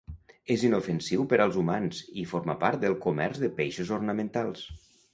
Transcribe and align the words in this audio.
És 0.53 0.63
inofensiu 0.69 1.25
per 1.33 1.39
als 1.45 1.59
humans 1.65 2.01
i 2.23 2.25
forma 2.33 2.57
part 2.67 2.83
del 2.87 2.99
comerç 3.07 3.45
de 3.47 3.55
peixos 3.63 3.97
ornamentals. 4.03 4.69